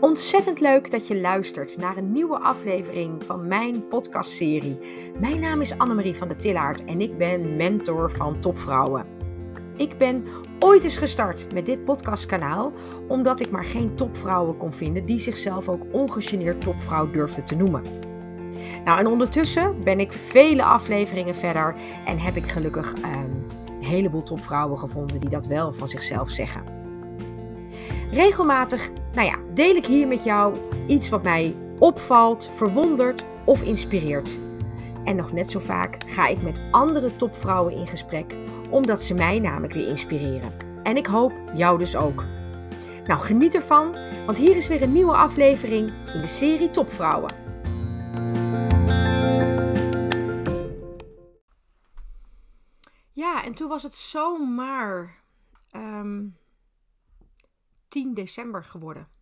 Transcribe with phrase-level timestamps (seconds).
[0.00, 4.78] Ontzettend leuk dat je luistert naar een nieuwe aflevering van mijn podcastserie.
[5.18, 9.06] Mijn naam is Annemarie van der Tillaert en ik ben mentor van topvrouwen.
[9.76, 10.24] Ik ben
[10.58, 12.72] ooit eens gestart met dit podcastkanaal
[13.08, 17.82] omdat ik maar geen topvrouwen kon vinden die zichzelf ook ongegeneerd topvrouw durfden te noemen.
[18.84, 21.74] Nou, en ondertussen ben ik vele afleveringen verder
[22.06, 23.30] en heb ik gelukkig ehm,
[23.66, 26.62] een heleboel topvrouwen gevonden die dat wel van zichzelf zeggen.
[28.10, 28.90] Regelmatig
[29.60, 34.38] deel ik hier met jou iets wat mij opvalt, verwondert of inspireert.
[35.04, 38.34] En nog net zo vaak ga ik met andere topvrouwen in gesprek,
[38.70, 40.52] omdat ze mij namelijk weer inspireren.
[40.82, 42.24] En ik hoop jou dus ook.
[43.06, 43.96] Nou, geniet ervan,
[44.26, 47.34] want hier is weer een nieuwe aflevering in de serie Topvrouwen.
[53.12, 55.22] Ja, en toen was het zomaar
[55.76, 56.36] um,
[57.88, 59.18] 10 december geworden.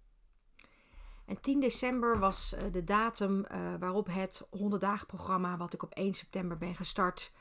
[1.28, 5.82] En 10 december was uh, de datum uh, waarop het 100 dagen programma, wat ik
[5.82, 7.32] op 1 september ben gestart,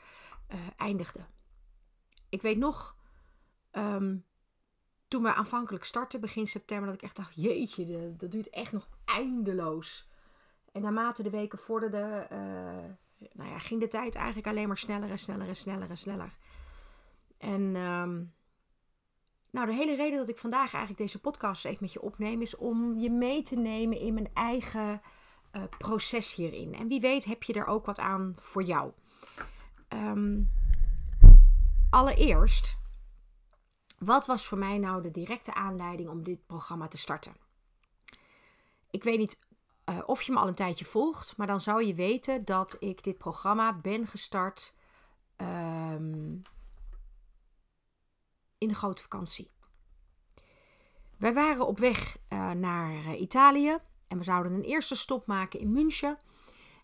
[0.54, 1.26] uh, eindigde.
[2.28, 2.96] Ik weet nog,
[3.72, 4.24] um,
[5.08, 8.88] toen we aanvankelijk startten, begin september, dat ik echt dacht, jeetje, dat duurt echt nog
[9.04, 10.08] eindeloos.
[10.72, 12.26] En naarmate de weken vorderden,
[13.32, 16.36] nou ja, ging de tijd eigenlijk alleen maar sneller en sneller en sneller en sneller.
[17.38, 18.34] En um,
[19.50, 22.56] nou, de hele reden dat ik vandaag eigenlijk deze podcast even met je opneem, is
[22.56, 25.02] om je mee te nemen in mijn eigen
[25.52, 26.74] uh, proces hierin.
[26.74, 28.92] En wie weet heb je er ook wat aan voor jou.
[29.88, 30.50] Um,
[31.90, 32.78] allereerst,
[33.98, 37.32] wat was voor mij nou de directe aanleiding om dit programma te starten?
[38.90, 39.38] Ik weet niet
[39.90, 43.04] uh, of je me al een tijdje volgt, maar dan zou je weten dat ik
[43.04, 44.74] dit programma ben gestart
[45.36, 46.42] um,
[48.58, 49.50] in de grote vakantie.
[51.16, 53.78] Wij waren op weg uh, naar uh, Italië
[54.08, 56.18] en we zouden een eerste stop maken in München.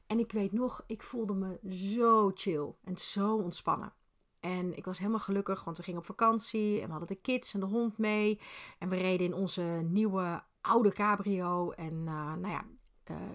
[0.07, 3.93] En ik weet nog, ik voelde me zo chill en zo ontspannen.
[4.41, 7.55] En ik was helemaal gelukkig, want we gingen op vakantie en we hadden de kids
[7.55, 8.41] en de hond mee.
[8.79, 11.71] En we reden in onze nieuwe oude cabrio.
[11.71, 12.65] En uh, nou ja,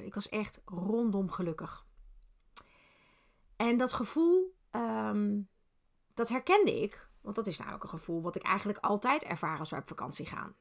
[0.04, 1.86] ik was echt rondom gelukkig.
[3.56, 5.50] En dat gevoel, um,
[6.14, 9.60] dat herkende ik want dat is nou ook een gevoel wat ik eigenlijk altijd ervaar
[9.60, 10.56] als we op vakantie gaan.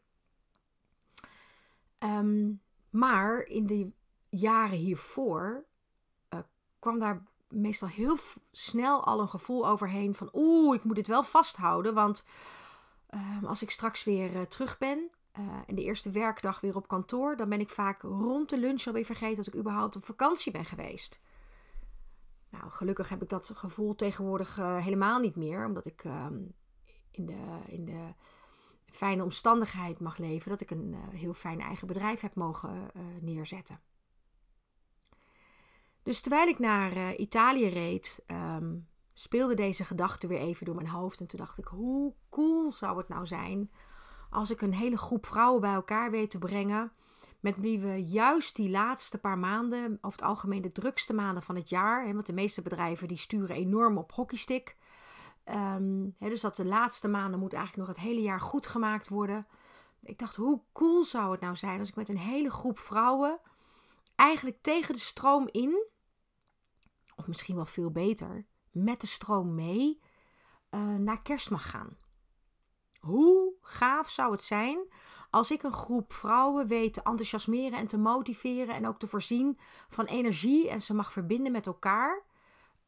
[1.98, 3.90] Um, maar in de
[4.28, 5.64] jaren hiervoor
[6.34, 6.40] uh,
[6.78, 8.16] kwam daar meestal heel
[8.50, 11.94] snel al een gevoel overheen van oeh, ik moet dit wel vasthouden.
[11.94, 12.24] Want
[13.10, 15.10] uh, als ik straks weer uh, terug ben
[15.66, 19.04] en de eerste werkdag weer op kantoor, dan ben ik vaak rond de lunch alweer
[19.04, 21.20] vergeten dat ik überhaupt op vakantie ben geweest.
[22.50, 26.26] Nou, gelukkig heb ik dat gevoel tegenwoordig uh, helemaal niet meer, omdat ik uh,
[27.10, 28.14] in, de, in de
[28.86, 33.02] fijne omstandigheid mag leven dat ik een uh, heel fijn eigen bedrijf heb mogen uh,
[33.20, 33.80] neerzetten.
[36.02, 41.20] Dus terwijl ik naar Italië reed, um, speelde deze gedachte weer even door mijn hoofd.
[41.20, 43.70] En toen dacht ik, hoe cool zou het nou zijn
[44.30, 46.92] als ik een hele groep vrouwen bij elkaar weet te brengen
[47.40, 51.54] met wie we juist die laatste paar maanden, over het algemeen de drukste maanden van
[51.54, 54.76] het jaar, hè, want de meeste bedrijven die sturen enorm op hockeystick.
[55.44, 59.08] Um, hè, dus dat de laatste maanden moet eigenlijk nog het hele jaar goed gemaakt
[59.08, 59.46] worden.
[60.02, 63.40] Ik dacht, hoe cool zou het nou zijn als ik met een hele groep vrouwen
[64.14, 65.86] eigenlijk tegen de stroom in,
[67.16, 70.00] of misschien wel veel beter, met de stroom mee,
[70.70, 71.96] uh, naar kerst mag gaan.
[72.98, 74.78] Hoe gaaf zou het zijn
[75.30, 79.58] als ik een groep vrouwen weet te enthousiasmeren en te motiveren en ook te voorzien
[79.88, 82.22] van energie en ze mag verbinden met elkaar.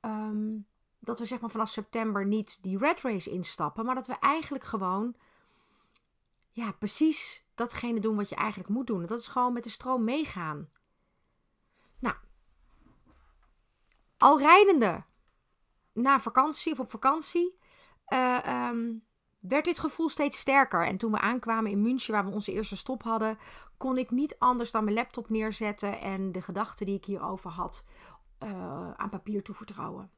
[0.00, 0.66] Um,
[0.98, 4.64] dat we zeg maar vanaf september niet die red race instappen, maar dat we eigenlijk
[4.64, 5.14] gewoon
[6.50, 9.06] ja, precies datgene doen wat je eigenlijk moet doen.
[9.06, 10.68] Dat is gewoon met de stroom meegaan.
[11.98, 12.16] Nou,
[14.18, 15.04] al rijdende
[15.92, 17.54] na vakantie of op vakantie,
[18.08, 19.04] uh, um,
[19.40, 20.86] werd dit gevoel steeds sterker.
[20.86, 23.38] En toen we aankwamen in München, waar we onze eerste stop hadden,
[23.76, 27.84] kon ik niet anders dan mijn laptop neerzetten en de gedachten die ik hierover had
[28.42, 30.10] uh, aan papier toevertrouwen.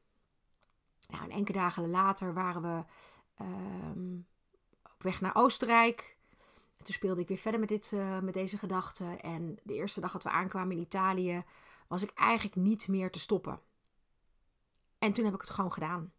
[1.07, 2.83] Nou, en enkele dagen later waren we
[3.41, 4.17] uh,
[4.93, 6.17] op weg naar Oostenrijk.
[6.77, 9.21] En toen speelde ik weer verder met, dit, uh, met deze gedachten.
[9.21, 11.43] En de eerste dag dat we aankwamen in Italië,
[11.87, 13.59] was ik eigenlijk niet meer te stoppen.
[14.99, 16.11] En toen heb ik het gewoon gedaan.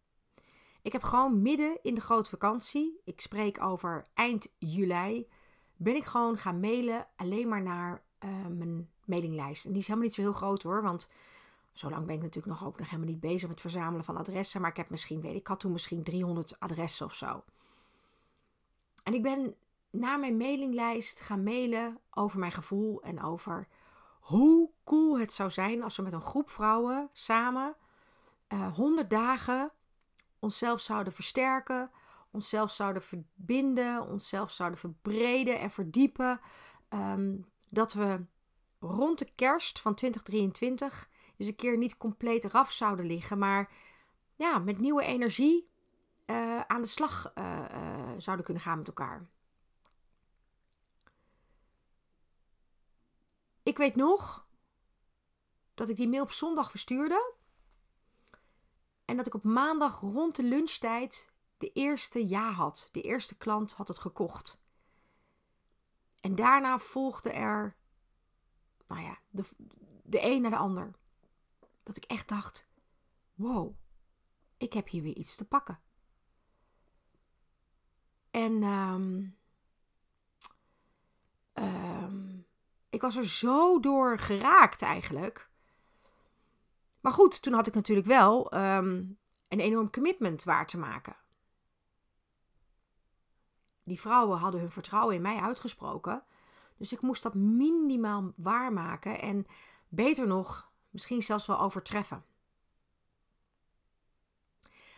[0.85, 5.27] Ik heb gewoon midden in de grote vakantie, ik spreek over eind juli,
[5.75, 9.65] ben ik gewoon gaan mailen alleen maar naar uh, mijn mailinglijst.
[9.65, 11.11] En die is helemaal niet zo heel groot hoor, want
[11.71, 14.61] zo lang ben ik natuurlijk nog ook nog helemaal niet bezig met verzamelen van adressen.
[14.61, 17.43] Maar ik heb misschien, weet ik, had toen misschien 300 adressen of zo.
[19.03, 19.55] En ik ben
[19.89, 23.67] naar mijn mailinglijst gaan mailen over mijn gevoel en over
[24.19, 27.75] hoe cool het zou zijn als we met een groep vrouwen samen
[28.53, 29.71] uh, 100 dagen
[30.45, 31.91] onszelf zouden versterken,
[32.31, 36.39] onszelf zouden verbinden, onszelf zouden verbreden en verdiepen.
[36.89, 37.35] Ehm,
[37.69, 38.25] dat we
[38.79, 43.71] rond de kerst van 2023 eens een keer niet compleet eraf zouden liggen, maar
[44.35, 45.69] ja, met nieuwe energie
[46.25, 49.27] uh, aan de slag uh, uh, zouden kunnen gaan met elkaar.
[53.63, 54.47] Ik weet nog
[55.73, 57.34] dat ik die mail op zondag verstuurde.
[59.05, 62.89] En dat ik op maandag rond de lunchtijd de eerste ja had.
[62.91, 64.61] De eerste klant had het gekocht.
[66.21, 67.75] En daarna volgde er,
[68.87, 69.49] nou ja, de,
[70.03, 70.91] de een naar de ander.
[71.83, 72.67] Dat ik echt dacht:
[73.33, 73.75] wow,
[74.57, 75.79] ik heb hier weer iets te pakken.
[78.31, 79.37] En um,
[81.53, 82.47] um,
[82.89, 85.49] ik was er zo door geraakt eigenlijk.
[87.05, 89.17] Maar goed, toen had ik natuurlijk wel um,
[89.47, 91.15] een enorm commitment waar te maken.
[93.83, 96.23] Die vrouwen hadden hun vertrouwen in mij uitgesproken.
[96.77, 99.45] Dus ik moest dat minimaal waarmaken en
[99.87, 102.25] beter nog, misschien zelfs wel overtreffen.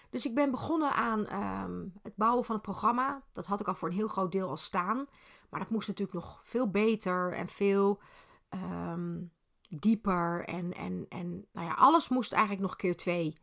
[0.10, 1.34] Dus ik ben begonnen aan
[1.64, 3.24] um, het bouwen van het programma.
[3.32, 5.08] Dat had ik al voor een heel groot deel al staan.
[5.50, 8.02] Maar dat moest natuurlijk nog veel beter en veel
[8.50, 9.32] um,
[9.68, 10.46] dieper.
[10.46, 13.38] En, en, en nou ja, alles moest eigenlijk nog keer twee.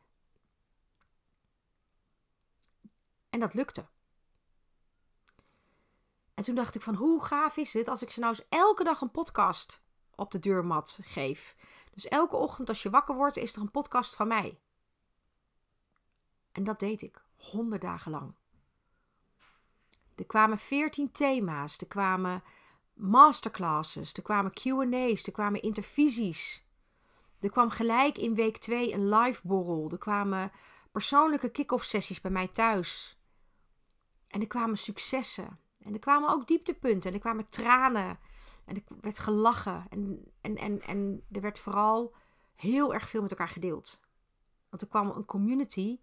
[3.30, 3.86] En dat lukte.
[6.34, 8.84] En toen dacht ik van hoe gaaf is het als ik ze nou eens elke
[8.84, 9.82] dag een podcast
[10.14, 11.56] op de deurmat geef.
[11.90, 14.58] Dus elke ochtend als je wakker wordt is er een podcast van mij.
[16.52, 18.34] En dat deed ik, honderd dagen lang.
[20.14, 22.42] Er kwamen veertien thema's, er kwamen
[22.94, 26.64] masterclasses, er kwamen QA's, er kwamen intervisies.
[27.44, 29.90] Er kwam gelijk in week 2 een live borrel.
[29.90, 30.52] Er kwamen
[30.92, 33.18] persoonlijke kick-off sessies bij mij thuis.
[34.28, 35.58] En er kwamen successen.
[35.78, 37.10] En er kwamen ook dieptepunten.
[37.10, 38.18] En er kwamen tranen.
[38.64, 39.86] En er werd gelachen.
[39.90, 42.14] En, en, en, en er werd vooral
[42.54, 44.00] heel erg veel met elkaar gedeeld.
[44.68, 45.98] Want er kwam een community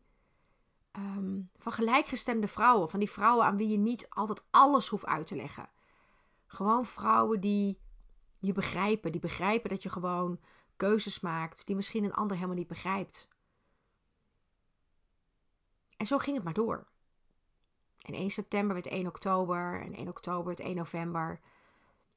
[0.91, 2.89] um, van gelijkgestemde vrouwen.
[2.89, 5.69] Van die vrouwen aan wie je niet altijd alles hoeft uit te leggen.
[6.51, 7.79] Gewoon vrouwen die
[8.39, 9.11] je begrijpen.
[9.11, 10.39] Die begrijpen dat je gewoon
[10.75, 13.27] keuzes maakt die misschien een ander helemaal niet begrijpt.
[15.97, 16.87] En zo ging het maar door.
[18.01, 19.81] En 1 september werd 1 oktober.
[19.81, 21.39] En 1 oktober werd 1 november.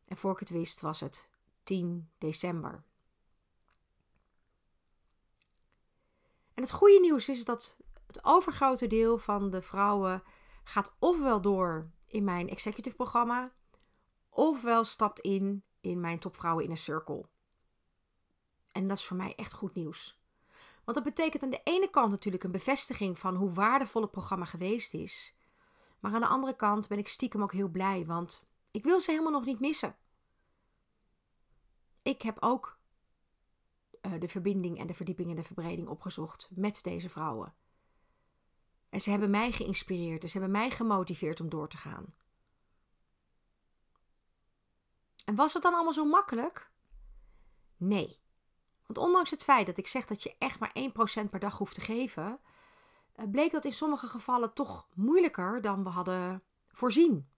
[0.05, 1.29] En voor ik het wist was het
[1.63, 2.83] 10 december.
[6.55, 10.23] En het goede nieuws is dat het overgrote deel van de vrouwen
[10.65, 13.53] gaat ofwel door in mijn executive programma,
[14.35, 17.29] ofwel stapt in in mijn topvrouwen in een circle.
[18.73, 20.23] En dat is voor mij echt goed nieuws.
[20.85, 24.45] Want dat betekent aan de ene kant natuurlijk een bevestiging van hoe waardevol het programma
[24.45, 25.35] geweest is.
[26.01, 29.11] Maar aan de andere kant ben ik stiekem ook heel blij, want ik wil ze
[29.11, 29.97] helemaal nog niet missen.
[32.03, 32.79] Ik heb ook
[34.03, 37.55] uh, de verbinding en de verdieping en de verbreding opgezocht met deze vrouwen.
[38.89, 40.23] En ze hebben mij geïnspireerd.
[40.23, 42.15] En ze hebben mij gemotiveerd om door te gaan.
[45.25, 46.71] En was het dan allemaal zo makkelijk?
[47.77, 48.21] Nee.
[48.87, 51.75] Want ondanks het feit dat ik zeg dat je echt maar 1% per dag hoeft
[51.75, 52.41] te geven,
[53.13, 57.29] eh, bleek dat in sommige gevallen toch moeilijker dan we hadden voorzien.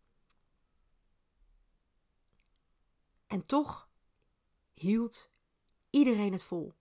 [3.26, 3.88] En toch
[4.74, 5.30] hield
[5.90, 6.74] iedereen het vol.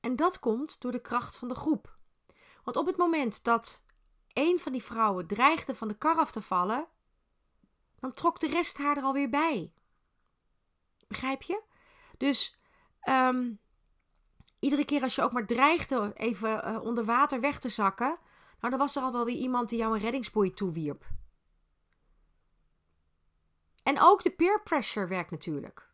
[0.00, 1.96] En dat komt door de kracht van de groep.
[2.62, 3.82] Want op het moment dat
[4.32, 6.88] een van die vrouwen dreigde van de kar af te vallen,
[8.00, 9.72] dan trok de rest haar er alweer bij.
[11.08, 11.62] Begrijp je?
[12.16, 12.58] Dus
[13.08, 13.60] um,
[14.58, 18.18] iedere keer als je ook maar dreigde even uh, onder water weg te zakken,
[18.60, 21.06] nou, dan was er al wel weer iemand die jou een reddingsboei toewierp.
[23.82, 25.90] En ook de peer pressure werkt natuurlijk.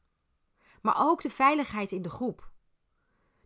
[0.83, 2.53] Maar ook de veiligheid in de groep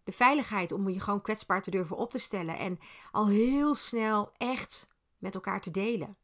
[0.09, 2.79] de veiligheid om je gewoon kwetsbaar te durven op te stellen en
[3.11, 4.89] al heel snel echt
[5.19, 6.17] met elkaar te delen.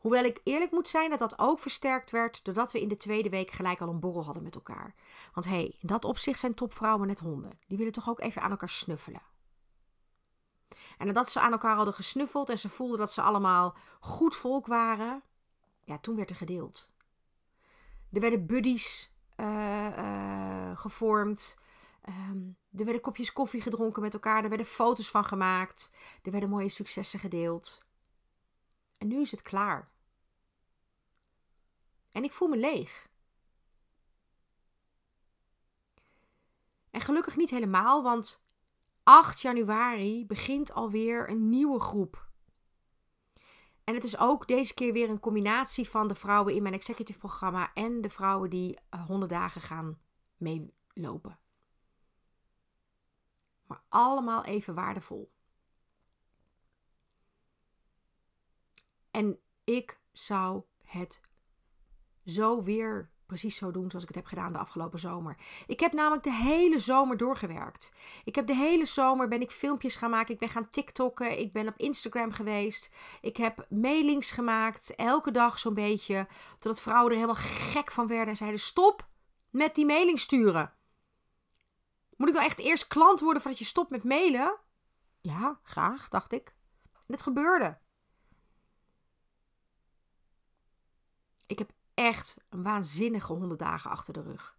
[0.00, 3.28] Hoewel ik eerlijk moet zijn dat dat ook versterkt werd doordat we in de tweede
[3.28, 4.94] week gelijk al een borrel hadden met elkaar.
[5.34, 7.58] Want hé, hey, in dat opzicht zijn topvrouwen net honden.
[7.66, 9.22] Die willen toch ook even aan elkaar snuffelen.
[10.98, 14.66] En nadat ze aan elkaar hadden gesnuffeld en ze voelden dat ze allemaal goed volk
[14.66, 15.22] waren,
[15.84, 16.90] ja, toen werd er gedeeld.
[18.12, 21.58] Er werden buddies uh, uh, gevormd.
[22.08, 26.48] Um, er werden kopjes koffie gedronken met elkaar, er werden foto's van gemaakt, er werden
[26.48, 27.82] mooie successen gedeeld.
[29.00, 29.90] En nu is het klaar.
[32.10, 33.08] En ik voel me leeg.
[36.90, 38.44] En gelukkig niet helemaal, want
[39.02, 42.28] 8 januari begint alweer een nieuwe groep.
[43.84, 47.18] En het is ook deze keer weer een combinatie van de vrouwen in mijn executive
[47.18, 50.00] programma en de vrouwen die 100 dagen gaan
[50.36, 51.38] meelopen.
[53.66, 55.32] Maar allemaal even waardevol.
[59.10, 61.20] En ik zou het
[62.24, 65.36] zo weer precies zo doen zoals ik het heb gedaan de afgelopen zomer.
[65.66, 67.92] Ik heb namelijk de hele zomer doorgewerkt.
[68.24, 70.34] Ik heb de hele zomer ben ik filmpjes gaan maken.
[70.34, 71.38] Ik ben gaan TikTokken.
[71.38, 72.90] Ik ben op Instagram geweest.
[73.20, 74.94] Ik heb mailings gemaakt.
[74.94, 76.26] Elke dag zo'n beetje.
[76.50, 79.08] Totdat vrouwen er helemaal gek van werden en zeiden: stop
[79.50, 80.72] met die mailing sturen.
[82.16, 84.58] Moet ik nou echt eerst klant worden voordat je stopt met mailen?
[85.20, 86.54] Ja, graag, dacht ik.
[86.92, 87.78] En het gebeurde.
[91.50, 94.58] Ik heb echt een waanzinnige 100 dagen achter de rug.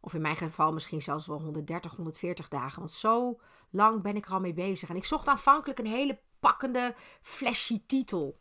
[0.00, 2.78] Of in mijn geval misschien zelfs wel 130, 140 dagen.
[2.78, 4.88] Want zo lang ben ik er al mee bezig.
[4.88, 8.40] En ik zocht aanvankelijk een hele pakkende, flashy titel.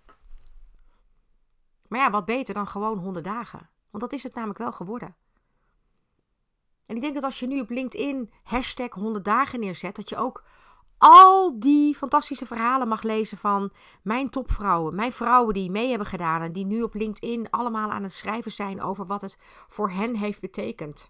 [1.88, 3.70] Maar ja, wat beter dan gewoon 100 dagen.
[3.90, 5.16] Want dat is het namelijk wel geworden.
[6.86, 10.18] En ik denk dat als je nu op LinkedIn hashtag 100 dagen neerzet, dat je
[10.18, 10.44] ook
[11.02, 16.42] al die fantastische verhalen mag lezen van mijn topvrouwen, mijn vrouwen die mee hebben gedaan
[16.42, 20.16] en die nu op LinkedIn allemaal aan het schrijven zijn over wat het voor hen
[20.16, 21.10] heeft betekend.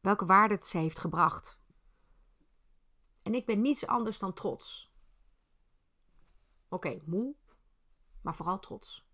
[0.00, 1.60] Welke waarde het ze heeft gebracht.
[3.22, 4.94] En ik ben niets anders dan trots.
[6.68, 7.34] Oké, moe,
[8.20, 9.06] maar vooral trots.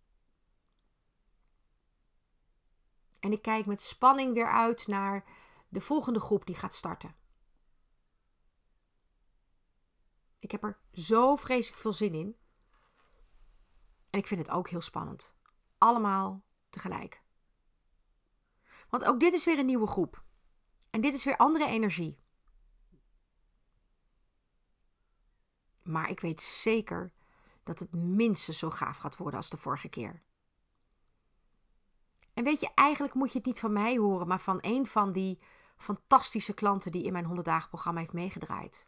[3.21, 5.25] En ik kijk met spanning weer uit naar
[5.69, 7.18] de volgende groep die gaat starten.
[10.39, 12.37] Ik heb er zo vreselijk veel zin in.
[14.11, 15.35] En ik vind het ook heel spannend.
[15.79, 17.23] Allemaal tegelijk.
[18.89, 20.23] Want ook dit is weer een nieuwe groep.
[20.91, 22.19] En dit is weer andere energie.
[25.83, 27.13] Maar ik weet zeker
[27.63, 30.23] dat het minstens zo gaaf gaat worden als de vorige keer.
[32.35, 35.13] En weet je, eigenlijk moet je het niet van mij horen, maar van een van
[35.13, 35.39] die
[35.77, 38.87] fantastische klanten die in mijn 100 dagen programma heeft meegedraaid.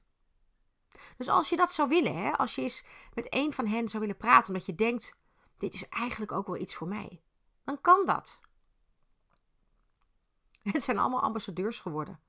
[1.16, 4.00] Dus als je dat zou willen, hè, als je eens met een van hen zou
[4.02, 5.18] willen praten, omdat je denkt:
[5.56, 7.22] dit is eigenlijk ook wel iets voor mij,
[7.64, 8.40] dan kan dat.
[10.72, 12.20] Het zijn allemaal ambassadeurs geworden.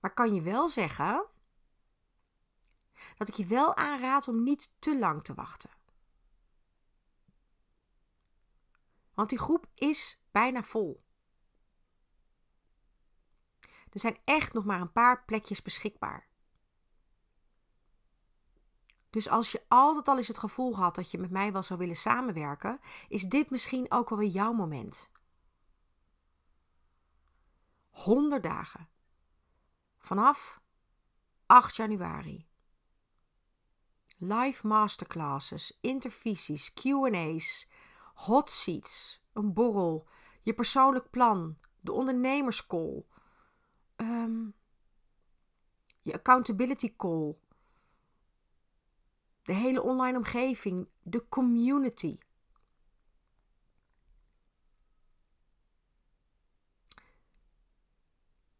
[0.00, 1.26] Maar kan je wel zeggen
[3.16, 5.70] dat ik je wel aanraad om niet te lang te wachten.
[9.14, 11.02] Want die groep is bijna vol.
[13.90, 16.28] Er zijn echt nog maar een paar plekjes beschikbaar.
[19.10, 21.78] Dus als je altijd al eens het gevoel had dat je met mij wel zou
[21.78, 25.10] willen samenwerken, is dit misschien ook wel weer jouw moment.
[27.90, 28.88] 100 dagen.
[29.98, 30.60] Vanaf
[31.46, 32.48] 8 januari.
[34.16, 37.68] Live masterclasses, intervisies, QA's,
[38.14, 40.08] hot seats, een borrel,
[40.42, 43.04] je persoonlijk plan, de ondernemerscall,
[44.00, 44.54] um,
[46.02, 47.36] je accountability call,
[49.42, 52.18] de hele online omgeving, de community.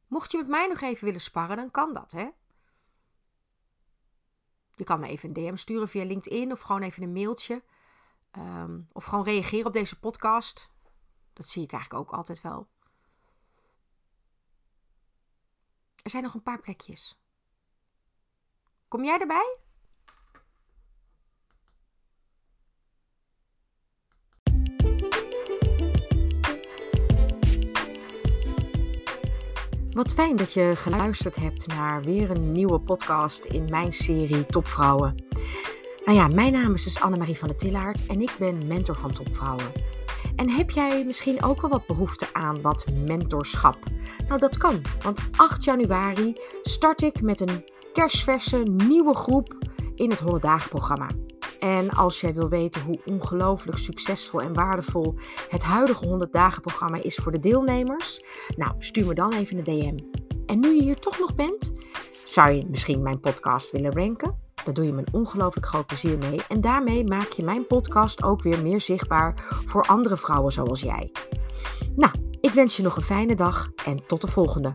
[0.07, 2.29] Mocht je met mij nog even willen sparren, dan kan dat, hè?
[4.75, 7.63] Je kan me even een DM sturen via LinkedIn of gewoon even een mailtje.
[8.39, 10.71] Um, of gewoon reageren op deze podcast.
[11.33, 12.69] Dat zie ik eigenlijk ook altijd wel.
[16.03, 17.19] Er zijn nog een paar plekjes.
[18.89, 19.57] Kom jij erbij?
[29.91, 35.15] Wat fijn dat je geluisterd hebt naar weer een nieuwe podcast in mijn serie Topvrouwen.
[36.05, 39.13] Nou ja, mijn naam is dus Annemarie van der Tillaert en ik ben mentor van
[39.13, 39.73] Topvrouwen.
[40.41, 43.79] En heb jij misschien ook wel wat behoefte aan wat mentorschap?
[44.29, 49.59] Nou, dat kan, want 8 januari start ik met een kerstverse nieuwe groep
[49.95, 51.09] in het 100 dagen programma.
[51.59, 55.15] En als jij wil weten hoe ongelooflijk succesvol en waardevol
[55.49, 58.25] het huidige 100 dagen programma is voor de deelnemers,
[58.57, 59.99] nou, stuur me dan even een DM.
[60.47, 61.73] En nu je hier toch nog bent,
[62.25, 64.50] zou je misschien mijn podcast willen ranken?
[64.65, 66.41] Daar doe je me ongelooflijk groot plezier mee.
[66.49, 69.35] En daarmee maak je mijn podcast ook weer meer zichtbaar
[69.67, 71.13] voor andere vrouwen zoals jij.
[71.97, 74.73] Nou, ik wens je nog een fijne dag en tot de volgende.